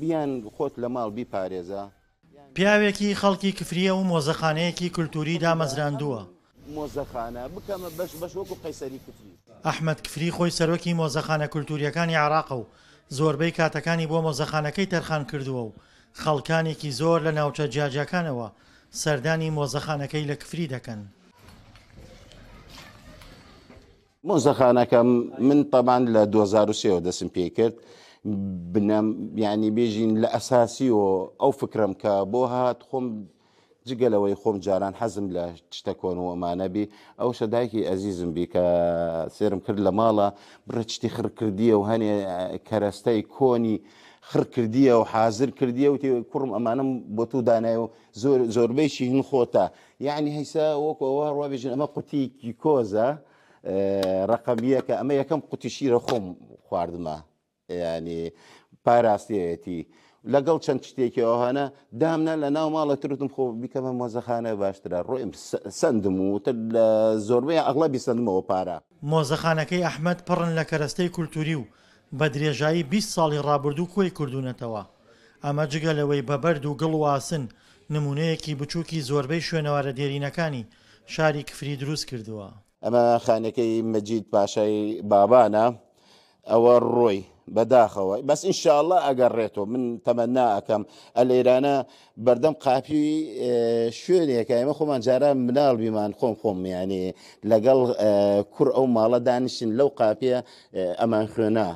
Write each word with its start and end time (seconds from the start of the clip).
بیان 0.00 0.30
خۆت 0.58 0.72
لە 0.82 0.88
ماڵ 0.94 1.08
بیپارێزە 1.18 1.82
پیاوێکی 2.56 3.08
خەڵکی 3.20 3.50
کفریە 3.58 3.92
و 3.98 4.02
مۆزەخانەیەکی 4.12 4.88
کولتوری 4.96 5.36
دامەزراندووە 5.44 6.22
مۆزەخانە 6.76 7.42
بکەمە 7.54 7.88
بەش 7.98 8.12
بەش 8.20 8.32
وەکو 8.38 8.54
قەیسەری 8.64 9.00
کفری 9.06 9.32
ئەحمد 9.66 9.98
کفری 10.04 10.30
خۆی 10.36 10.50
سەرۆکی 10.58 10.94
مۆزەخانە 11.00 11.46
کولتوریەکانی 11.52 12.16
عراقە 12.24 12.52
و 12.60 12.64
زۆربەی 13.16 13.56
کاتەکانی 13.58 14.06
بۆ 14.10 14.18
مۆزەخانەکەی 14.26 14.86
تەرخان 14.92 15.22
کردووە 15.30 15.62
و 15.68 15.72
خەڵکانێکی 16.22 16.90
زۆر 17.00 17.20
لە 17.28 17.32
ناوچە 17.38 17.64
جیاجەکانەوە 17.74 18.48
سەردانی 19.00 19.50
مۆزەخانەکەی 19.58 20.26
لە 20.30 20.34
کفری 20.40 20.66
دەکەن. 20.74 21.00
مۆزەخانەکەم 24.28 25.06
من 25.48 25.58
تەمان 25.72 26.02
لە 26.14 26.22
2023 26.34 27.00
دەسم 27.06 27.28
پێ 27.34 27.48
کرد 27.56 27.74
ینی 28.28 29.68
بێژین 29.74 30.12
لە 30.22 30.28
ئەساسیەوە 30.36 31.10
ئەو 31.40 31.50
فکرم 31.60 31.92
کە 32.02 32.12
بۆ 32.32 32.40
هات 32.52 32.78
خۆم 32.88 33.06
جگەلەوەی 33.88 34.36
خۆم 34.42 34.56
جاران 34.64 34.92
حەزم 35.00 35.26
لە 35.34 35.44
شتە 35.78 35.92
کۆن 36.00 36.16
و 36.20 36.30
ئەمانەبی 36.32 36.84
ئەو 37.20 37.30
شەدایکی 37.38 37.86
ئەزیزم 37.88 38.30
بی 38.36 38.46
کە 38.52 38.64
سێرم 39.36 39.60
کرد 39.64 39.80
لە 39.86 39.90
ماڵە 39.98 40.28
بڕچتی 40.68 41.08
خڕکردیە 41.16 41.74
و 41.78 41.82
هەنێ 41.90 42.12
کەرەستەی 42.68 43.20
کۆنی 43.36 43.76
خڕکردیە 44.30 44.94
و 45.00 45.04
حاضر 45.12 45.48
کردیە 45.58 45.88
و 45.92 46.00
تێ 46.02 46.08
کوڕم 46.30 46.50
ئەمانم 46.56 46.90
بۆ 47.16 47.24
تو 47.30 47.38
دانای 47.48 47.76
و 47.82 47.86
زۆربەیشی 48.54 49.04
هین 49.10 49.24
خۆتە 49.30 49.64
یعنی 50.08 50.30
هەیسا 50.38 50.66
وەکەوە 50.86 51.26
ڕواێژن 51.36 51.72
ئەمە 51.74 51.86
قوتیکی 51.94 52.52
کۆزە 52.62 53.08
ڕقەبیە 54.32 54.80
کە 54.86 54.94
ئەمە 55.00 55.14
یەکەم 55.20 55.40
قوتیشیرە 55.50 55.98
خۆم 56.06 56.24
خواردمە. 56.68 57.16
ینی 57.70 58.30
پاراستیەتی 58.88 59.80
لەگەڵ 60.32 60.58
چەند 60.66 60.80
شتێکی 60.88 61.22
ئەوهانە 61.26 61.64
دامنە 62.00 62.34
لە 62.42 62.48
ناو 62.56 62.68
ماڵە 62.76 62.96
ترتم 63.00 63.28
خۆ 63.34 63.42
بیکەمە 63.62 63.92
مۆزەخانە 64.00 64.52
باشترە 64.62 64.98
ڕۆیم 65.08 65.30
سندم 65.80 66.20
و 66.20 66.38
لە 66.74 66.86
زۆربەی 67.28 67.64
ئەغڵەبی 67.66 67.98
سندمەوە 68.06 68.42
پارە 68.50 68.76
مۆزەخانەکەی 69.12 69.82
ئەحمد 69.86 70.18
پڕن 70.28 70.50
لە 70.58 70.64
کەرەستەی 70.70 71.08
کولتوری 71.14 71.54
و 71.54 71.64
بە 72.18 72.26
درێژایی 72.34 72.82
20 72.82 73.10
ساڵی 73.16 73.38
ڕابردوو 73.48 73.86
کۆی 73.94 74.10
کردوونەتەوە 74.18 74.82
ئەمە 75.44 75.64
جگە 75.72 75.92
لەوەی 75.98 76.22
بەبەرد 76.28 76.66
و 76.66 76.74
گڵ 76.80 76.94
واسن 77.04 77.48
نمونەیەکی 77.90 78.54
بچووکی 78.54 79.00
زۆربەی 79.00 79.40
شوێنەوارە 79.46 79.92
دێرینەکانی 79.98 80.66
شاری 81.06 81.42
کفری 81.42 81.76
دروست 81.76 82.04
کردووە 82.10 82.48
ئەمە 82.84 83.04
خانەکەی 83.24 83.82
مەجید 83.92 84.24
پاشای 84.32 85.02
بابانە 85.10 85.66
ئەوە 86.50 86.76
ڕۆی 86.94 87.24
بەداخەوە 87.56 88.14
بەس 88.28 88.40
ئینشاءله 88.48 88.96
ئەگەڕێتەوە 89.06 89.66
من 89.72 89.82
تەمەنا 90.06 90.46
ئەەکەم 90.54 90.82
ئە 91.16 91.22
لێرانە 91.30 91.74
بەردەم 92.24 92.54
قاپی 92.64 93.04
شوێنێکە 94.00 94.54
ئێمە 94.58 94.74
خۆمان 94.78 95.00
جارە 95.06 95.30
مناڵ 95.46 95.74
بیمان 95.82 96.10
خۆم 96.18 96.34
خۆم 96.40 96.58
یانی 96.74 97.04
لەگەڵ 97.50 97.78
کوور 98.54 98.68
ئەو 98.76 98.86
ماڵە 98.96 99.18
دانیشتن 99.28 99.70
لەو 99.78 99.88
قاپیە 100.00 100.38
ئەمان 101.00 101.26
خوێنە. 101.32 101.68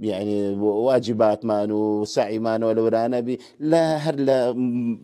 يعني 0.00 0.50
واجبات 0.60 1.44
مانو 1.44 2.00
وسعي 2.00 2.38
مانو 2.38 2.68
ولا 2.68 3.06
انا 3.06 3.20
بي 3.20 3.38
لا 3.60 3.96
هر 3.96 4.14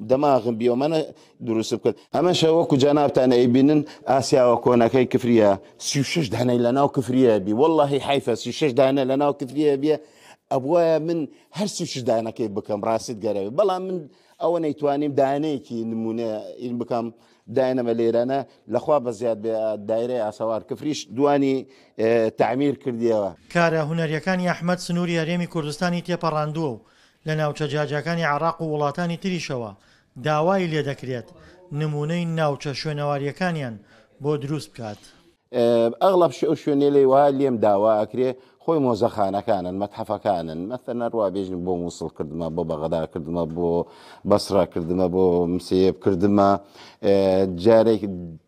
دماغ 0.00 0.50
بيوم 0.50 0.82
انا 0.82 1.06
دروس 1.40 1.74
بكل 1.74 1.94
اما 2.14 2.32
شوكو 2.32 2.76
جناب 2.76 3.12
تاع 3.12 3.24
نايبين 3.24 3.84
اسيا 4.06 4.44
وكونا 4.52 4.88
كي 4.88 5.04
كفريه 5.04 5.60
سيشش 5.78 6.28
دهنا 6.28 6.52
لنا 6.70 6.86
كفريه 6.86 7.36
بي 7.38 7.52
والله 7.52 7.98
حيفا 7.98 8.34
سيشش 8.34 8.70
دهنا 8.70 9.04
لنا 9.14 9.30
كفريه 9.30 9.74
بي 9.74 9.98
ئەبواە 10.54 10.94
من 11.08 11.18
هەر 11.58 11.68
سوش 11.78 11.92
داەکەی 12.10 12.48
بکەم 12.56 12.80
ڕاستیت 12.88 13.18
گەرەوە 13.24 13.50
بەڵام 13.58 13.82
من 13.88 13.96
ئەوە 14.42 14.58
نەیتوانیم 14.64 15.12
دانەیەکی 15.20 15.78
نمونە 15.90 16.28
ئین 16.62 16.74
بکەم 16.80 17.06
داەنەمە 17.56 17.92
لێرانە 17.98 18.38
لەخوا 18.74 18.96
بە 19.04 19.10
زیاد 19.18 19.38
بێ 19.44 19.52
دایرێ 19.90 20.18
ئاساوار 20.26 20.62
کەفریش 20.68 20.98
دوانی 21.16 21.56
تعمیر 22.40 22.74
کردیەوە 22.84 23.30
کارە 23.54 23.80
هوەریەکانی 23.88 24.48
ئەحمد 24.50 24.78
سنووری 24.86 25.18
هەرێمی 25.20 25.46
کوردستانی 25.54 26.02
تێپەڕاندووە 26.06 26.70
و 26.74 26.78
لە 27.26 27.32
ناوچە 27.40 27.66
جاجەکانی 27.74 28.26
عراق 28.32 28.56
و 28.60 28.64
وڵاتانی 28.72 29.16
تریشەوە 29.22 29.70
داوای 30.26 30.68
لێ 30.72 30.82
دەکرێت 30.90 31.28
نمونەی 31.80 32.24
ناوچە 32.38 32.72
شوێنەواریەکانیان 32.80 33.74
بۆ 34.22 34.32
دروست 34.44 34.70
بکات. 34.72 34.98
ئەغڵب 36.02 36.32
شوێنێ 36.62 36.88
لێ 36.96 37.04
وا 37.12 37.24
لێم 37.38 37.56
داوا 37.64 37.92
ئەکرێ 38.00 38.28
خۆی 38.64 38.78
مۆزەخانەکانن 38.86 39.74
مەتحەفەکانن 39.82 40.60
مەتە 40.70 40.92
نەڕوا 41.00 41.26
بێژن 41.34 41.60
بۆ 41.66 41.72
مووسڵ 41.82 42.08
کردمە 42.16 42.48
بۆ 42.56 42.62
بەغدا 42.70 43.02
کردمە 43.12 43.44
بۆ 43.56 43.68
بەسرا 44.30 44.64
کردمە 44.72 45.06
بۆ 45.14 45.24
مسێب 45.54 45.96
کردمە 46.04 46.50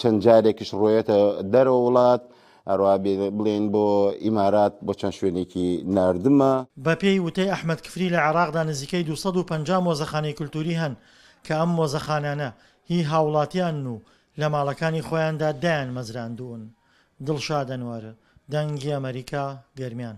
چەند 0.00 0.18
جارێکیش 0.24 0.70
ڕۆیێتە 0.80 1.16
دەرە 1.52 1.72
وڵات. 1.84 2.22
ئەڕابێ 2.70 3.12
بڵێن 3.36 3.64
بۆ 3.74 3.84
ئیمارات 4.24 4.74
بۆ 4.86 4.92
چەند 5.00 5.14
شوێنێکی 5.18 5.68
نردمە 5.94 6.52
بە 6.84 6.92
پێی 7.00 7.18
وتەی 7.26 7.50
ئەحمد 7.52 7.78
کفری 7.84 8.12
لە 8.14 8.18
عراقدا 8.28 8.62
نزیکەی 8.70 9.02
250 9.10 9.78
مۆزەخانەی 9.86 10.36
کولتوری 10.38 10.78
هەن 10.82 10.94
کە 11.46 11.52
ئەم 11.60 11.70
مۆزەخانانە 11.78 12.50
هی 12.90 13.02
هاوڵاتیان 13.10 13.86
و 13.92 13.96
لە 14.40 14.46
ماڵەکانی 14.54 15.02
خۆیاندا 15.08 15.50
دایان 15.62 15.88
مەزراندون. 15.98 16.62
دڵشادەنوەرە 17.26 18.12
دەنگی 18.52 18.94
ئەمریکا 18.96 19.44
گەرمیان 19.78 20.16